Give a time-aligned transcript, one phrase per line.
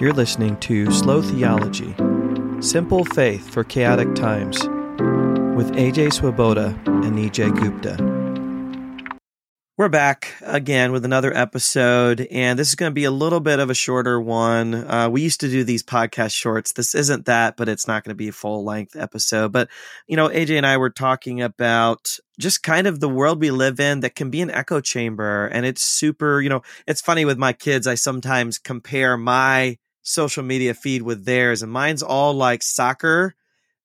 [0.00, 1.94] You're listening to Slow Theology
[2.60, 4.58] Simple Faith for Chaotic Times
[5.54, 7.98] with AJ Swoboda and Nijay Gupta.
[9.76, 13.58] We're back again with another episode, and this is going to be a little bit
[13.58, 14.72] of a shorter one.
[14.74, 16.72] Uh, we used to do these podcast shorts.
[16.72, 19.52] This isn't that, but it's not going to be a full length episode.
[19.52, 19.68] But,
[20.06, 23.78] you know, AJ and I were talking about just kind of the world we live
[23.78, 25.46] in that can be an echo chamber.
[25.48, 27.86] And it's super, you know, it's funny with my kids.
[27.86, 29.76] I sometimes compare my
[30.10, 33.34] social media feed with theirs, and mine's all like soccer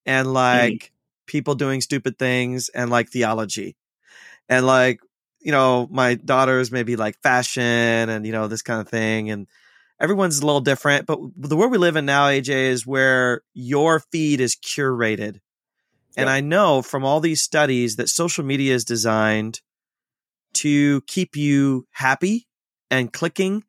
[0.04, 0.90] and like mm.
[1.26, 3.76] people doing stupid things and like theology.
[4.48, 5.00] And like,
[5.40, 9.30] you know, my daughters maybe like fashion and, you know, this kind of thing.
[9.30, 9.46] And
[10.00, 11.06] everyone's a little different.
[11.06, 15.40] But the world we live in now, AJ, is where your feed is curated.
[16.16, 19.60] And I know from all these studies that social media is designed
[20.54, 22.46] to keep you happy
[22.90, 23.64] and clicking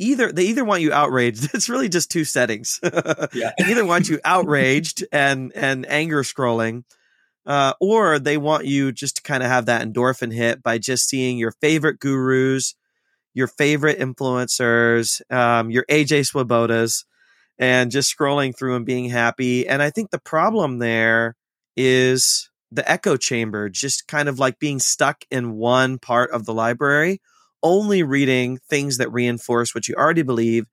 [0.00, 1.50] either they either want you outraged.
[1.54, 2.80] It's really just two settings.
[2.82, 3.52] yeah.
[3.58, 6.84] they either want you outraged and and anger scrolling,
[7.46, 11.08] uh, or they want you just to kind of have that endorphin hit by just
[11.08, 12.74] seeing your favorite gurus,
[13.34, 17.04] your favorite influencers, um, your AJ Swobodas,
[17.58, 19.68] and just scrolling through and being happy.
[19.68, 21.36] And I think the problem there
[21.76, 26.54] is the echo chamber, just kind of like being stuck in one part of the
[26.54, 27.20] library
[27.62, 30.66] only reading things that reinforce what you already believe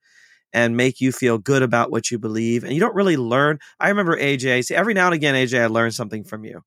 [0.52, 2.64] and make you feel good about what you believe.
[2.64, 3.58] And you don't really learn.
[3.78, 6.62] I remember AJ, see, every now and again, AJ, I learn something from you.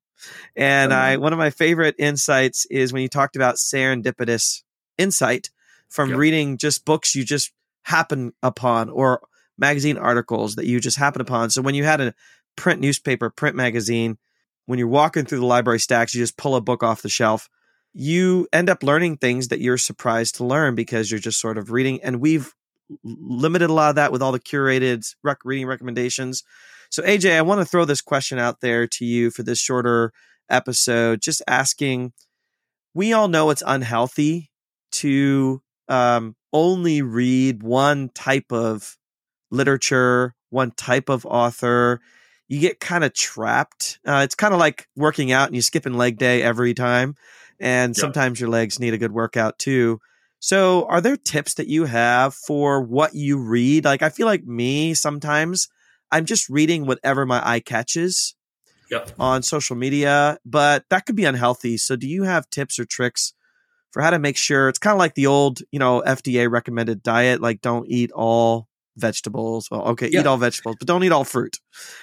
[0.54, 1.22] And I, mm-hmm.
[1.22, 4.62] one of my favorite insights is when you talked about serendipitous
[4.98, 5.50] insight
[5.88, 6.18] from yep.
[6.18, 9.20] reading just books you just happen upon or
[9.58, 11.50] magazine articles that you just happen upon.
[11.50, 12.14] So when you had a
[12.56, 14.16] print newspaper, print magazine,
[14.66, 17.48] when you're walking through the library stacks, you just pull a book off the shelf
[17.94, 21.70] you end up learning things that you're surprised to learn because you're just sort of
[21.70, 22.02] reading.
[22.02, 22.54] And we've
[23.04, 26.42] limited a lot of that with all the curated rec- reading recommendations.
[26.90, 30.12] So, AJ, I want to throw this question out there to you for this shorter
[30.48, 32.12] episode, just asking
[32.94, 34.50] we all know it's unhealthy
[34.92, 38.98] to um, only read one type of
[39.50, 42.00] literature, one type of author.
[42.48, 43.98] You get kind of trapped.
[44.06, 47.14] Uh, it's kind of like working out and you skipping leg day every time
[47.62, 50.00] and sometimes your legs need a good workout too.
[50.40, 53.84] So, are there tips that you have for what you read?
[53.84, 55.68] Like, I feel like me sometimes
[56.10, 58.34] I'm just reading whatever my eye catches
[58.90, 59.12] yep.
[59.20, 61.76] on social media, but that could be unhealthy.
[61.76, 63.32] So, do you have tips or tricks
[63.92, 67.02] for how to make sure it's kind of like the old, you know, FDA recommended
[67.02, 69.70] diet, like don't eat all vegetables.
[69.70, 71.58] Well, okay, eat all vegetables, but don't eat all fruit.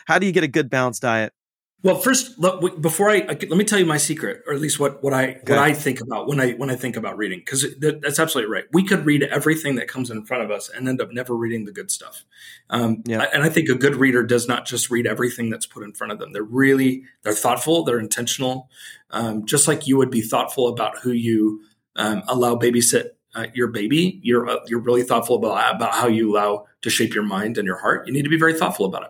[0.06, 1.34] How do you get a good balanced diet?
[1.82, 5.02] Well, first, look, before I let me tell you my secret, or at least what
[5.02, 8.02] what I what I think about when I when I think about reading, because that,
[8.02, 8.66] that's absolutely right.
[8.74, 11.64] We could read everything that comes in front of us and end up never reading
[11.64, 12.26] the good stuff.
[12.70, 13.26] Um, yeah.
[13.34, 16.12] And I think a good reader does not just read everything that's put in front
[16.12, 16.34] of them.
[16.34, 18.70] They're really they're thoughtful, they're intentional,
[19.12, 21.62] um, just like you would be thoughtful about who you
[21.96, 24.20] um, allow babysit uh, your baby.
[24.24, 27.66] You're uh, you're really thoughtful about about how you allow to shape your mind and
[27.66, 28.08] your heart.
[28.08, 29.10] You need to be very thoughtful about it.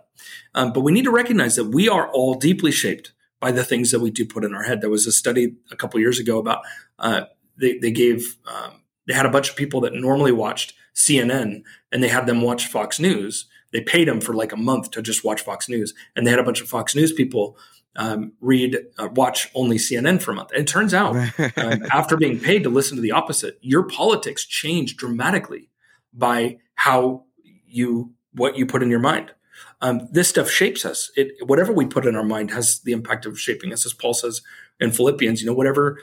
[0.55, 3.91] Um, but we need to recognize that we are all deeply shaped by the things
[3.91, 4.81] that we do put in our head.
[4.81, 6.61] There was a study a couple years ago about
[6.97, 7.21] uh,
[7.57, 12.03] they, they gave um, they had a bunch of people that normally watched CNN and
[12.03, 13.47] they had them watch Fox News.
[13.71, 16.39] They paid them for like a month to just watch Fox News, and they had
[16.39, 17.55] a bunch of Fox News people
[17.95, 20.51] um, read uh, watch only CNN for a month.
[20.51, 21.15] And it turns out
[21.57, 25.69] um, after being paid to listen to the opposite, your politics change dramatically
[26.13, 27.25] by how
[27.65, 29.33] you what you put in your mind.
[29.81, 31.11] Um, this stuff shapes us.
[31.15, 34.13] It, whatever we put in our mind has the impact of shaping us, as Paul
[34.13, 34.41] says
[34.79, 35.41] in Philippians.
[35.41, 35.99] You know, whatever.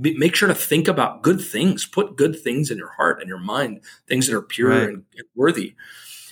[0.00, 1.86] B- make sure to think about good things.
[1.86, 4.88] Put good things in your heart and your mind, things that are pure right.
[4.88, 5.74] and, and worthy.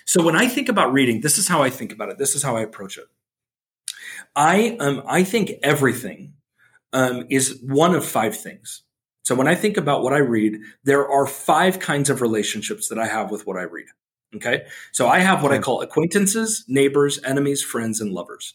[0.04, 2.18] So when I think about reading, this is how I think about it.
[2.18, 3.04] This is how I approach it.
[4.38, 6.34] I um, I think everything
[6.92, 8.84] um, is one of five things.
[9.24, 12.98] So when I think about what I read, there are five kinds of relationships that
[12.98, 13.86] I have with what I read.
[14.36, 14.62] Okay.
[14.92, 15.58] So I have what okay.
[15.58, 18.54] I call acquaintances, neighbors, enemies, friends, and lovers.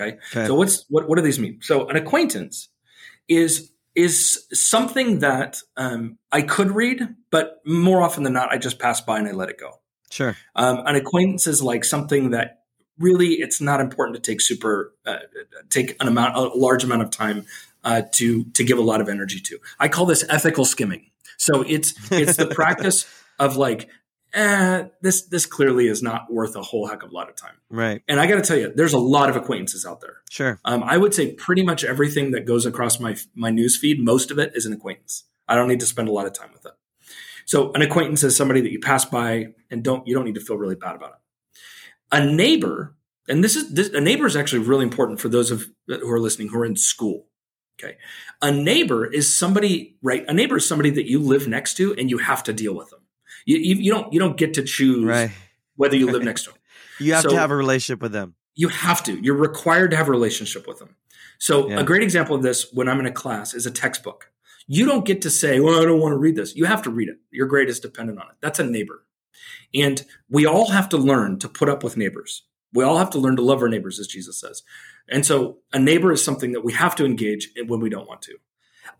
[0.00, 0.16] Okay?
[0.32, 0.46] okay.
[0.46, 1.58] So what's what what do these mean?
[1.60, 2.70] So an acquaintance
[3.28, 8.78] is is something that um, I could read, but more often than not, I just
[8.78, 9.80] pass by and I let it go.
[10.10, 10.36] Sure.
[10.56, 12.57] Um, an acquaintance is like something that
[12.98, 15.18] really it's not important to take super uh,
[15.70, 17.46] take an amount a large amount of time
[17.84, 19.58] uh, to to give a lot of energy to.
[19.78, 21.06] I call this ethical skimming.
[21.36, 23.06] So it's it's the practice
[23.38, 23.88] of like
[24.34, 27.54] eh, this this clearly is not worth a whole heck of a lot of time.
[27.70, 28.02] Right.
[28.08, 30.18] And I got to tell you, there's a lot of acquaintances out there.
[30.30, 30.60] Sure.
[30.64, 34.30] Um, I would say pretty much everything that goes across my my news feed, most
[34.30, 35.24] of it is an acquaintance.
[35.46, 36.72] I don't need to spend a lot of time with it.
[37.46, 40.40] So an acquaintance is somebody that you pass by and don't you don't need to
[40.40, 41.16] feel really bad about it.
[42.10, 42.96] A neighbor,
[43.28, 46.20] and this is this, a neighbor is actually really important for those of who are
[46.20, 47.26] listening who are in school.
[47.80, 47.96] Okay,
[48.42, 50.24] a neighbor is somebody right.
[50.26, 52.90] A neighbor is somebody that you live next to and you have to deal with
[52.90, 53.00] them.
[53.46, 55.30] You, you, you don't you don't get to choose Right.
[55.76, 56.58] whether you live next to them.
[56.98, 58.34] You have So- to have a relationship with them.
[58.56, 59.12] You have to.
[59.22, 60.96] You're required to have a relationship with them.
[61.38, 61.78] So Yeah.
[61.78, 64.32] a great example of this when I'm in a class is a textbook.
[64.66, 66.90] You don't get to say, "Well, I don't want to read this." You have to
[66.90, 67.18] read it.
[67.30, 68.34] Your grade is dependent on it.
[68.40, 69.04] That's a neighbor.
[69.74, 72.44] And we all have to learn to put up with neighbors.
[72.72, 74.62] We all have to learn to love our neighbors, as Jesus says.
[75.08, 78.08] And so a neighbor is something that we have to engage in when we don't
[78.08, 78.36] want to.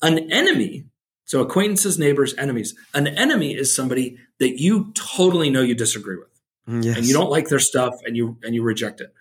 [0.00, 0.86] An enemy,
[1.24, 2.74] so acquaintances, neighbors, enemies.
[2.94, 6.28] An enemy is somebody that you totally know you disagree with
[6.68, 6.96] Mm, Yes.
[6.98, 9.12] and you don't like their stuff and you and you reject it.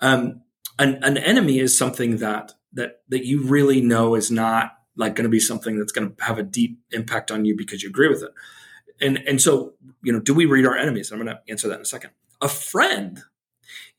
[0.00, 0.42] Um,
[0.78, 5.24] an, an enemy is something that that that you really know is not like going
[5.24, 8.08] to be something that's going to have a deep impact on you because you agree
[8.08, 8.30] with it.
[9.00, 11.10] And and so you know, do we read our enemies?
[11.10, 12.10] I'm going to answer that in a second.
[12.40, 13.22] A friend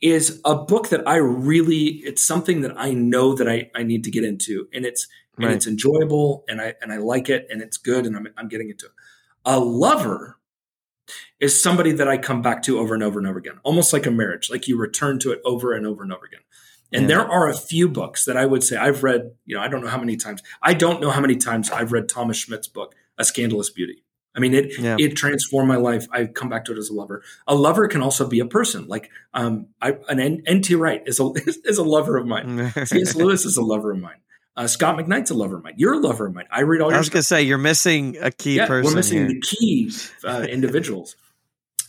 [0.01, 4.03] is a book that I really it's something that I know that I I need
[4.05, 5.07] to get into, and it's
[5.39, 8.47] and it's enjoyable, and I and I like it, and it's good, and I'm I'm
[8.47, 8.91] getting into it.
[9.45, 10.39] A lover
[11.39, 14.05] is somebody that I come back to over and over and over again, almost like
[14.05, 16.41] a marriage, like you return to it over and over and over again.
[16.91, 17.07] And Yeah.
[17.07, 19.81] there are a few books that I would say I've read, you know, I don't
[19.81, 20.41] know how many times.
[20.61, 24.03] I don't know how many times I've read Thomas Schmidt's book, A Scandalous Beauty.
[24.37, 24.95] I mean, it Yeah.
[24.99, 26.05] it transformed my life.
[26.11, 27.23] I come back to it as a lover.
[27.47, 28.87] A lover can also be a person.
[28.87, 30.75] Like um, I, an N.T.
[30.75, 31.31] Wright is a
[31.65, 32.71] is a lover of mine.
[32.85, 33.15] C.S.
[33.15, 34.17] Lewis is a lover of mine.
[34.55, 35.73] Uh, Scot McKnight's a lover of mine.
[35.77, 36.45] You're a lover of mine.
[36.51, 38.91] I read all your I was going to say you're missing a key yeah, person
[38.91, 39.27] we're missing here.
[39.27, 39.91] the key
[40.23, 41.15] uh, individuals.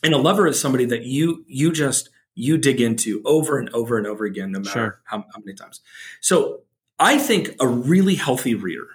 [0.02, 3.96] And a lover is somebody that you you just you dig into over and over
[3.98, 5.00] and over again, no matter Sure.
[5.04, 5.80] how, how many times.
[6.20, 6.60] So
[6.98, 8.86] I think a really healthy reader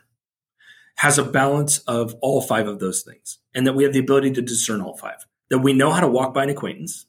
[0.96, 4.32] has a balance of all five of those things, and that we have the ability
[4.32, 5.26] to discern all five.
[5.50, 7.06] That we know how to walk by an acquaintance,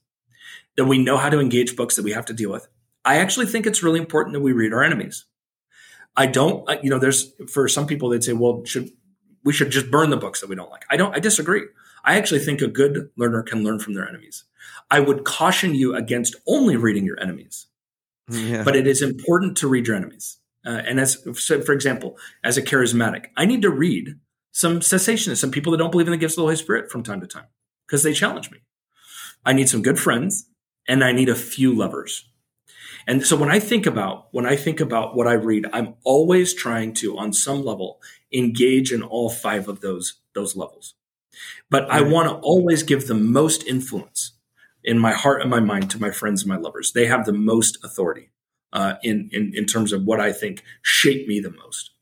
[0.77, 2.69] that we know how to engage books that we have to deal with.
[3.05, 5.27] I actually think it's really important that we read our enemies.
[6.17, 8.91] I don't, you know, there's for some people they'd say, well, should
[9.45, 10.85] we should just burn the books that we don't like.
[10.91, 11.15] I don't.
[11.15, 11.63] I disagree.
[12.05, 14.45] I actually think a good learner can learn from their enemies.
[14.91, 17.67] I would caution you against only reading your enemies,
[18.29, 18.63] Yeah.
[18.65, 20.39] but it is important to read your enemies.
[20.64, 24.19] Uh, and as, so for example, as a charismatic, I need to read
[24.52, 27.02] some cessationists, some people that don't believe in the gifts of the Holy Spirit from
[27.02, 27.46] time to time
[27.87, 28.58] because they challenge me.
[29.44, 30.49] I need some good friends,
[30.88, 32.28] and I need a few lovers.
[33.06, 36.55] And so when I think about when I think about what I read, I'm always
[36.55, 38.00] trying to, on some level,
[38.32, 40.94] engage in all five of those those levels.
[41.69, 44.32] But I want to always give the most influence
[44.82, 46.93] in my heart and my mind to my friends and my lovers.
[46.93, 48.31] They have the most authority
[48.75, 51.93] uh, in, in in terms of what I think shaped me the most.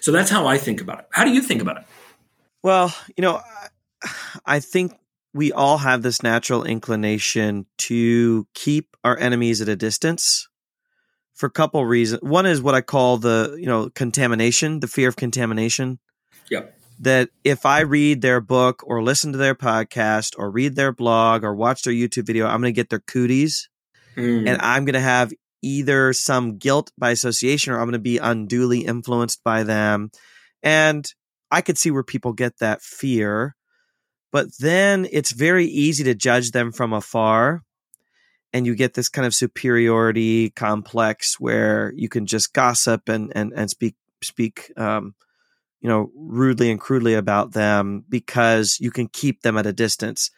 [0.00, 1.06] So that's how I think about it.
[1.12, 1.84] How do you think about it?
[2.62, 3.40] Well, you know,
[4.46, 4.94] I- think
[5.34, 10.48] we all have this natural inclination to keep our enemies at a distance
[11.34, 12.22] for a couple reasons.
[12.22, 15.98] One is what I call the, you know, contamination, the fear of contamination.
[16.50, 16.78] Yep.
[17.00, 21.42] That if I read their book or listen to their podcast or read their blog
[21.42, 23.68] or watch their YouTube video, I'm going to get their cooties
[24.16, 25.32] Mm, and I'm going to have
[25.64, 30.10] either some guilt by association or I'm going to be unduly influenced by them.
[30.62, 31.06] And
[31.50, 33.56] I could see where people get that fear,
[34.32, 37.62] but then it's very easy to judge them from afar.
[38.52, 43.52] And you get this kind of superiority complex where you can just gossip and, and,
[43.54, 45.14] and speak, speak, um,
[45.80, 50.30] you know, rudely and crudely about them because you can keep them at a distance.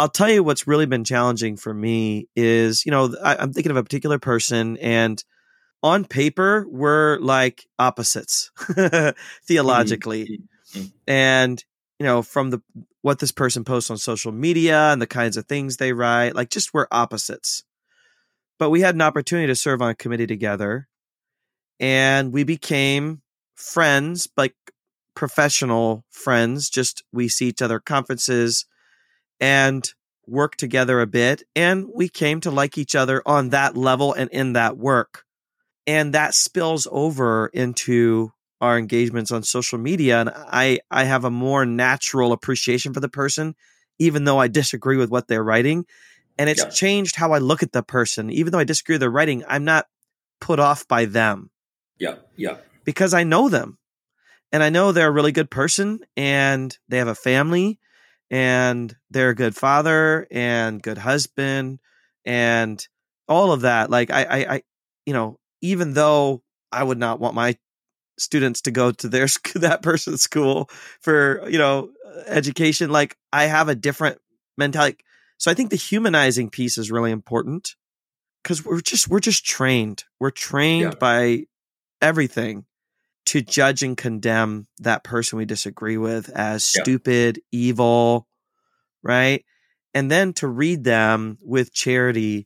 [0.00, 3.70] I'll tell you what's really been challenging for me is, you know, I, I'm thinking
[3.70, 5.22] of a particular person and
[5.82, 8.50] on paper, we're like opposites
[9.46, 10.40] theologically.
[10.72, 10.92] Mhm.
[11.06, 11.64] And,
[11.98, 12.62] you know, from the,
[13.02, 16.48] what this person posts on social media and the kinds of things they write, like
[16.48, 17.62] just we're opposites.
[18.58, 20.88] But we had an opportunity to serve on a committee together
[21.78, 23.20] and we became
[23.54, 24.54] friends, like
[25.14, 26.70] professional friends.
[26.70, 28.64] Just we see each other at conferences
[29.40, 29.92] and
[30.26, 31.42] work together a bit.
[31.56, 35.24] And we came to like each other on that level and in that work.
[35.86, 40.20] And that spills over into our engagements on social media.
[40.20, 43.56] And I, I have a more natural appreciation for the person,
[43.98, 45.86] even though I disagree with what they're writing.
[46.38, 46.70] And it's Yeah.
[46.70, 48.30] changed how I look at the person.
[48.30, 49.86] Even though I disagree with their writing, I'm not
[50.40, 51.50] put off by them
[51.98, 53.78] yeah, yeah, because I know them
[54.52, 57.78] and I know they're a really good person and they have a family
[58.30, 61.80] and they're a good father and good husband
[62.24, 62.86] and
[63.28, 63.90] all of that.
[63.90, 64.62] Like I, I, I,
[65.06, 67.56] you know, even though I would not want my
[68.20, 70.70] students to go to their that person's school
[71.00, 72.90] for you know uh, education.
[72.90, 74.18] Like I have a different
[74.56, 74.98] mentality.
[75.38, 77.74] So I think the humanizing piece is really important
[78.42, 80.04] because we're just we're just trained.
[80.18, 80.98] We're trained yeah.
[80.98, 81.44] by
[82.02, 82.66] everything
[83.30, 86.82] to judge and condemn that person we disagree with as yeah.
[86.82, 88.26] stupid, evil,
[89.04, 89.44] right?
[89.94, 92.44] And then to read them with charity.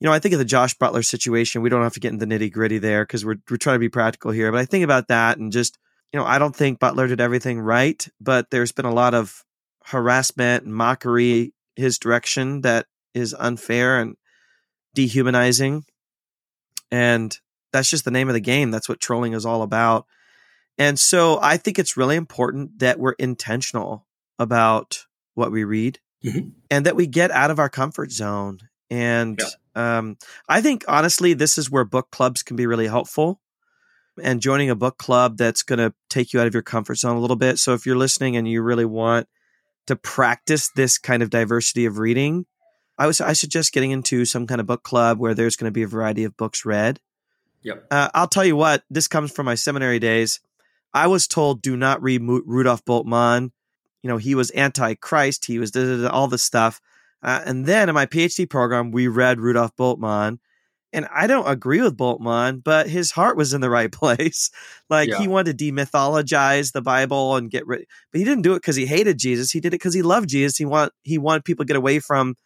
[0.00, 1.62] You know, I think of the Josh Butler situation.
[1.62, 3.80] We don't have to get into the nitty gritty there because we're we're trying to
[3.80, 4.50] be practical here.
[4.50, 5.78] But I think about that and just
[6.12, 9.44] you know, I don't think Butler did everything right, but there's been a lot of
[9.84, 14.16] harassment and mockery his direction that is unfair and
[14.94, 15.84] dehumanizing.
[16.90, 17.38] And
[17.72, 18.72] that's just the name of the game.
[18.72, 20.06] That's what trolling is all about.
[20.78, 24.06] And so I think it's really important that we're intentional
[24.38, 26.50] about what we read mm-hmm.
[26.70, 28.58] and that we get out of our comfort zone.
[28.90, 29.40] And
[29.74, 29.98] yeah.
[29.98, 30.16] um,
[30.48, 33.40] I think honestly, this is where book clubs can be really helpful
[34.22, 37.16] and joining a book club that's going to take you out of your comfort zone
[37.16, 37.58] a little bit.
[37.58, 39.28] So if you're listening and you really want
[39.86, 42.46] to practice this kind of diversity of reading,
[42.98, 45.74] I was I suggest getting into some kind of book club where there's going to
[45.74, 47.00] be a variety of books read.
[47.62, 47.86] Yep.
[47.90, 48.84] Uh, I'll tell you what.
[48.90, 50.40] This comes from my seminary days.
[50.96, 53.50] I was told do not read Rudolf Bultmann.
[54.02, 55.44] You know he was anti-Christ.
[55.44, 55.76] He was
[56.06, 56.80] all this stuff.
[57.22, 60.38] Uh, and then in my PhD program, we read Rudolf Bultmann,
[60.94, 64.50] and I don't agree with Bultmann, but his heart was in the right place.
[64.88, 65.18] like yeah.
[65.18, 68.76] he wanted to demythologize the Bible and get rid, but he didn't do it because
[68.76, 69.50] he hated Jesus.
[69.50, 70.56] He did it because he loved Jesus.
[70.56, 72.36] He want he wanted people to get away from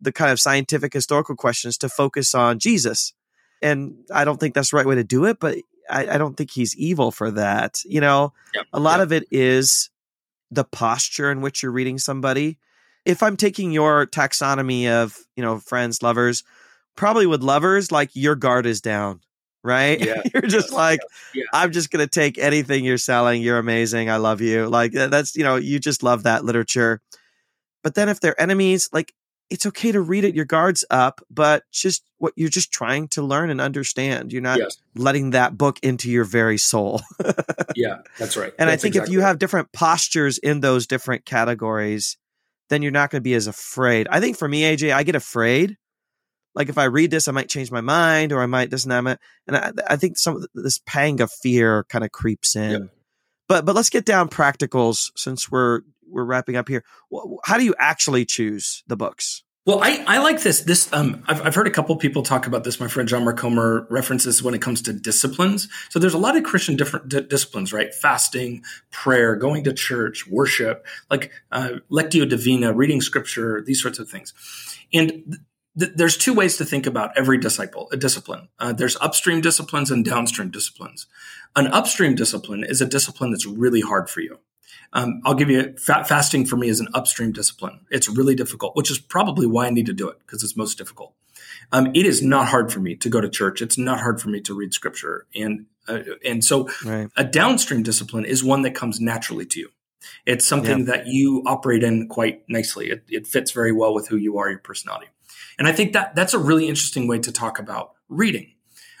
[0.00, 3.14] the kind of scientific historical questions to focus on Jesus.
[3.62, 5.56] And I don't think that's the right way to do it, but
[5.90, 7.80] I, I don't think he's evil for that.
[7.84, 8.66] You know, yep.
[8.72, 9.06] a lot yep.
[9.06, 9.90] of it is
[10.50, 12.58] the posture in which you're reading somebody.
[13.04, 16.42] If I'm taking your taxonomy of, you know, friends, lovers,
[16.96, 19.20] probably with lovers, like your guard is down,
[19.62, 20.00] right?
[20.00, 21.00] Yeah, you're just like,
[21.34, 21.60] yeah, yeah.
[21.60, 23.42] I'm just going to take anything you're selling.
[23.42, 24.10] You're amazing.
[24.10, 24.66] I love you.
[24.66, 27.00] Like that's, you know, you just love that literature.
[27.84, 29.12] But then if they're enemies, like
[29.48, 33.22] it's okay to read it, your guard's up, but just what you're just trying to
[33.22, 34.32] learn and understand.
[34.32, 34.78] You're not yes.
[34.94, 37.00] letting that book into your very soul.
[37.76, 38.52] yeah, that's right.
[38.58, 39.28] And that's I think exactly if you right.
[39.28, 42.16] have different postures in those different categories,
[42.70, 44.08] then you're not going to be as afraid.
[44.10, 45.76] I think for me, AJ, I get afraid.
[46.54, 49.06] Like if I read this, I might change my mind or I might this and
[49.06, 49.20] that.
[49.46, 52.70] And I, I think some of this pang of fear kind of creeps in.
[52.70, 52.90] Yep.
[53.48, 56.84] But but let's get down practicals since we're we're wrapping up here.
[57.44, 59.42] How do you actually choose the books?
[59.66, 60.60] Well, I, I like this.
[60.60, 62.78] This um, I've, I've heard a couple people talk about this.
[62.78, 65.68] My friend John Mark Comer references when it comes to disciplines.
[65.90, 67.92] So there's a lot of Christian different disciplines, right?
[67.92, 74.08] Fasting, prayer, going to church, worship, like uh, lectio divina, reading scripture, these sorts of
[74.08, 74.32] things.
[74.94, 75.36] And
[75.76, 78.46] th- there's two ways to think about every disciple, a discipline.
[78.60, 81.08] Uh, there's upstream disciplines and downstream disciplines.
[81.56, 84.38] An upstream discipline is a discipline that's really hard for you.
[84.92, 87.80] Um, I'll give you fat fasting for me is an upstream discipline.
[87.90, 90.78] It's really difficult, which is probably why I need to do it because it's most
[90.78, 91.14] difficult.
[91.72, 93.60] Um, it is not hard for me to go to church.
[93.60, 97.08] It's not hard for me to read scripture, and uh, and so right.
[97.16, 99.70] a downstream discipline is one that comes naturally to you.
[100.24, 100.84] It's something yeah.
[100.86, 102.90] that you operate in quite nicely.
[102.90, 105.08] It, it fits very well with who you are, your personality,
[105.58, 108.52] and I think that that's a really interesting way to talk about reading.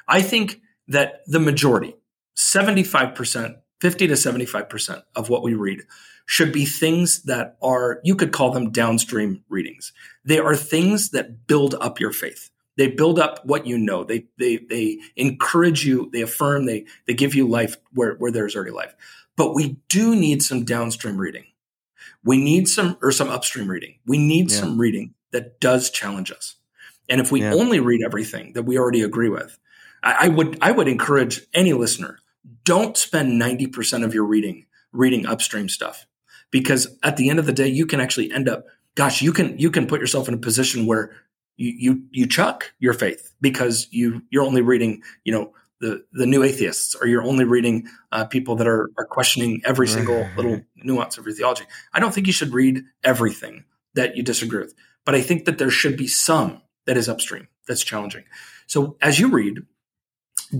[0.08, 1.94] I think that the majority,
[2.34, 3.56] seventy five percent
[3.86, 5.82] 50 to 75% of what we read
[6.26, 9.92] should be things that are, you could call them downstream readings.
[10.24, 12.50] They are things that build up your faith.
[12.76, 14.02] They build up what you know.
[14.02, 16.10] They, they, they encourage you.
[16.12, 16.66] They affirm.
[16.66, 18.92] They, they give you life where, where there's already life.
[19.36, 21.44] But we do need some downstream reading.
[22.24, 24.00] We need some, or some upstream reading.
[24.04, 24.56] We need yeah.
[24.58, 26.56] some reading that does challenge us.
[27.08, 27.54] And if we yeah.
[27.54, 29.56] only read everything that we already agree with,
[30.02, 32.18] I, I would, I would encourage any listener
[32.66, 36.06] don't spend 90% of your reading reading upstream stuff.
[36.50, 39.58] Because at the end of the day you can actually end up gosh you can
[39.58, 41.12] you can put yourself in a position where
[41.56, 46.26] you you, you chuck your faith because you you're only reading you know the the
[46.26, 50.60] new atheists or you're only reading uh, people that are are questioning every single little
[50.76, 51.64] nuance of your theology.
[51.92, 54.74] I don't think you should read everything that you disagree with
[55.06, 58.24] but i think that there should be some that is upstream that's challenging.
[58.66, 59.60] So as you read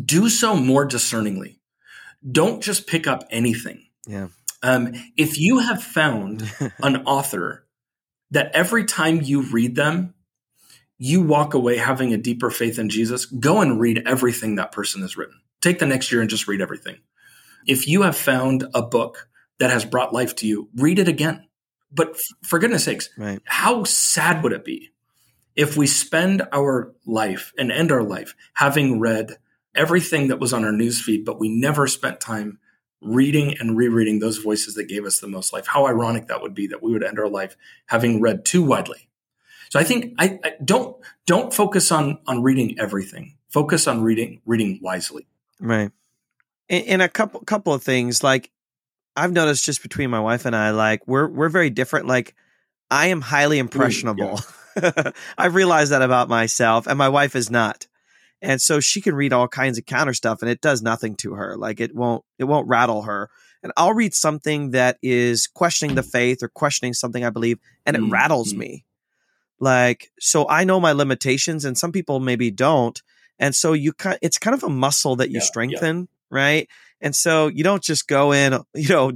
[0.04, 1.60] do so more discerningly
[2.30, 3.87] don't just pick up anything.
[4.06, 4.28] Yeah.
[4.62, 6.50] Um, if you have found
[6.83, 7.66] an author
[8.30, 10.14] that every time you read them,
[10.99, 15.02] you walk away having a deeper faith in Jesus, go and read everything that person
[15.02, 15.40] has written.
[15.61, 16.97] Take the next year and just read everything.
[17.66, 19.28] If you have found a book
[19.59, 21.47] that has brought life to you, read it again.
[21.92, 23.40] But for goodness sakes, right.
[23.45, 24.90] how sad would it be
[25.54, 29.37] if we spend our life and end our life having read
[29.76, 32.59] everything that was on our newsfeed, but we never spent time
[33.00, 35.66] reading and rereading those voices that gave us the most life.
[35.66, 37.56] How ironic that would be that we would end our life
[37.87, 39.09] having read too widely.
[39.71, 43.37] So I think I, I don't don't focus on on reading everything.
[43.49, 45.26] Focus on reading reading wisely.
[45.61, 45.90] Right.
[46.68, 48.50] And, a couple couple of things like
[49.14, 52.06] I've noticed just between my wife and I, like we're we're very different.
[52.06, 52.35] Like
[52.90, 54.40] I am highly impressionable.
[54.83, 55.12] yeah.
[55.38, 57.87] I've realized that about myself, and my wife is not.
[58.43, 61.35] And so she can read all kinds of counter stuff, and it does nothing to
[61.35, 61.57] her.
[61.57, 63.31] Like it won't it won't rattle her.
[63.62, 67.97] And I'll read something that is questioning the faith or questioning something I believe, and
[67.97, 68.12] it mm-hmm.
[68.12, 68.85] rattles me.
[69.59, 73.00] Like so, I know my limitations, and some people maybe don't.
[73.38, 76.05] And so you kind, it's kind of a muscle that you yeah, strengthen, yeah.
[76.31, 76.69] right?
[77.00, 79.12] And so you don't just go in, you know,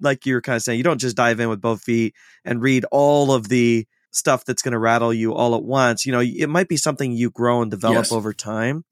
[0.00, 2.14] like you were kind of saying, you don't just dive in with both feet
[2.44, 6.06] and read all of the stuff that's going to rattle you all at once.
[6.06, 8.12] You know, it might be something you grow and develop yes.
[8.12, 8.84] over time.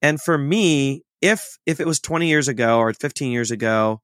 [0.00, 4.00] And for me, if if it was 20 years ago or 15 years ago,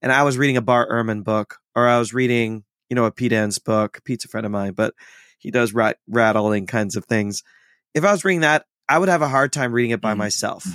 [0.00, 3.10] and I was reading a Bart Ehrman book, or I was reading, you know, a
[3.10, 4.94] Pete Enns book, Pete's a friend of mine, but
[5.38, 7.42] he does rat- rattling kinds of things.
[7.94, 10.18] If I was reading that, I would have a hard time reading it by mm-hmm.
[10.18, 10.66] myself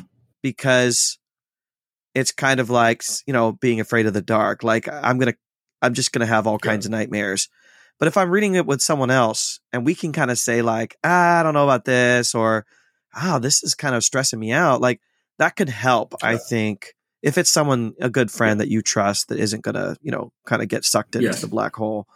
[0.41, 1.17] because
[2.15, 4.63] it's kind of like you know being afraid of the dark.
[4.63, 5.35] Like I'm gonna,
[5.81, 6.89] I'm just gonna have all kinds yeah.
[6.89, 7.49] of nightmares.
[7.99, 10.97] But if I'm reading it with someone else and we can kind of say like,
[11.03, 12.65] ah, I don't know about this, or
[13.15, 15.01] ah, this is kind of stressing me out, like
[15.39, 16.13] that could help.
[16.21, 16.29] Yeah.
[16.29, 18.65] I think if it's someone a good friend yeah.
[18.65, 21.41] that you trust that isn't gonna, you know, kind of get sucked into yes.
[21.41, 22.07] the black hole.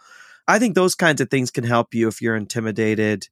[0.46, 3.28] I think those kinds of things can help you if you're intimidated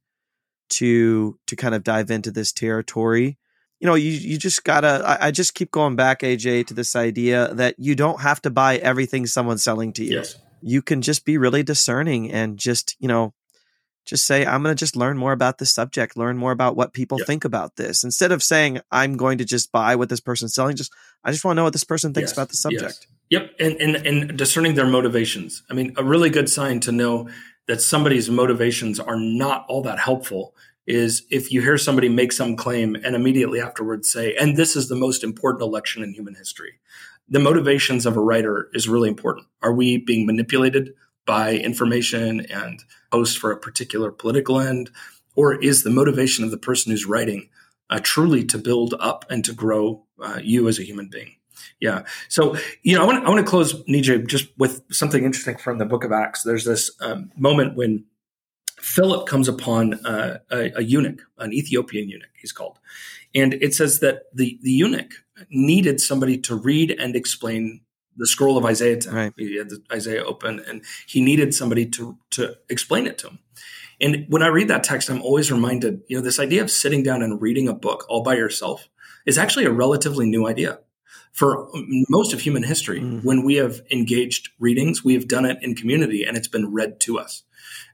[0.69, 3.37] to to kind of dive into this territory
[3.81, 5.01] you know, you you just gotta.
[5.03, 8.51] I, I, just keep going back, AJ, to this idea that you don't have to
[8.51, 10.17] buy everything someone's selling to you.
[10.17, 10.35] Yes.
[10.61, 13.33] You can just be really discerning and just, you know,
[14.05, 16.93] just say, I'm going to just learn more about this subject, learn more about what
[16.93, 18.03] people think about this.
[18.03, 20.91] Instead of saying, I'm going to just buy what this person's selling, just,
[21.23, 22.37] I just want to know what this person thinks yes.
[22.37, 23.07] about the subject.
[23.29, 23.41] Yes.
[23.41, 23.55] Yep.
[23.59, 25.63] And, and, and discerning their motivations.
[25.69, 27.29] I mean, a really good sign to know
[27.67, 30.55] that somebody's motivations are not all that helpful
[30.87, 34.89] is if you hear somebody make some claim and immediately afterwards say, and this is
[34.89, 36.79] the most important election in human history.
[37.29, 39.47] The motivations of a writer is really important.
[39.61, 40.93] Are we being manipulated
[41.25, 44.89] by information and post for a particular political end?
[45.35, 47.49] Or is the motivation of the person who's writing
[47.89, 51.35] uh, truly to build up and to grow uh, you as a human being?
[51.79, 52.03] Yeah.
[52.27, 55.77] So, you know, I want, I want to close, Nijay, just with something interesting from
[55.77, 56.43] the book of Acts.
[56.43, 58.05] There's this um, moment when
[58.81, 62.79] Philip comes upon uh, a, a, eunuch, an Ethiopian eunuch, he's called.
[63.35, 65.13] And it says that the, the eunuch
[65.49, 67.81] needed somebody to read and explain
[68.17, 69.15] the scroll of Isaiah to him.
[69.15, 69.33] Right.
[69.37, 73.39] He had Isaiah open and he needed somebody to, to explain it to him.
[74.01, 77.03] And when I read that text, I'm always reminded, you know, this idea of sitting
[77.03, 78.89] down and reading a book all by yourself
[79.27, 80.79] is actually a relatively new idea.
[81.31, 81.69] For
[82.09, 83.23] most of human history, mm.
[83.23, 86.99] when we have engaged readings, we have done it in community and it's been read
[87.01, 87.43] to us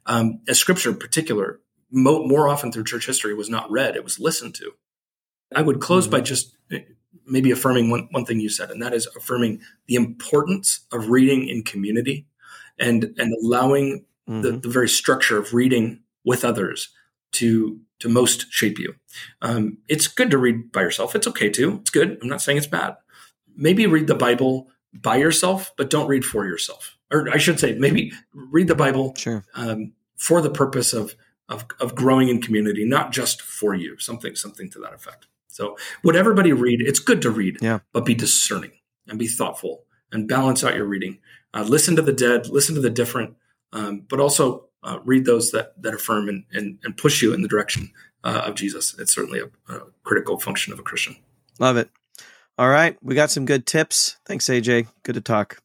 [0.07, 1.59] um, as scripture in particular,
[1.91, 4.71] mo- more often through church history, was not read, it was listened to.
[5.55, 6.11] I would close mm-hmm.
[6.11, 6.79] by just eh,
[7.25, 11.47] maybe affirming one, one thing you said, and that is affirming the importance of reading
[11.47, 12.25] in community
[12.79, 14.41] and, and allowing mm-hmm.
[14.41, 16.89] the, the very structure of reading with others
[17.33, 18.93] to to most shape you.
[19.41, 21.15] Um, it's good to read by yourself.
[21.15, 21.77] It's okay to.
[21.77, 22.19] It's good.
[22.21, 22.95] I'm not saying it's bad.
[23.57, 26.97] Maybe read the Bible by yourself, but don't read for yourself.
[27.11, 29.43] Or I should say, maybe read the Bible sure.
[29.55, 31.15] um, for the purpose of,
[31.49, 33.97] of, of growing in community, not just for you.
[33.97, 35.27] Something something to that effect.
[35.47, 36.81] So, would everybody read?
[36.81, 37.79] It's good to read, yeah.
[37.91, 38.71] but be discerning
[39.07, 41.19] and be thoughtful and balance out your reading.
[41.53, 43.35] Uh, listen to the dead, listen to the different,
[43.73, 47.41] um, but also uh, read those that that affirm and, and, and push you in
[47.41, 47.91] the direction
[48.23, 48.97] uh, of Jesus.
[48.99, 51.15] It's certainly a, a critical function of a Christian.
[51.59, 51.89] Love it.
[52.57, 54.17] All right, we got some good tips.
[54.25, 54.87] Thanks, AJ.
[55.03, 55.59] Good to talk.